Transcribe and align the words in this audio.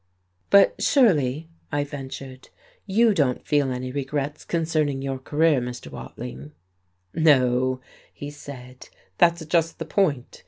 "But 0.49 0.81
surely," 0.81 1.47
I 1.71 1.83
ventured, 1.83 2.49
"you 2.87 3.13
don't 3.13 3.45
feel 3.45 3.71
any 3.71 3.91
regrets 3.91 4.43
concerning 4.43 5.03
your 5.03 5.19
career, 5.19 5.61
Mr. 5.61 5.91
Watling?" 5.91 6.53
"No," 7.13 7.81
he 8.11 8.31
said, 8.31 8.89
"that's 9.19 9.45
just 9.45 9.77
the 9.77 9.85
point. 9.85 10.39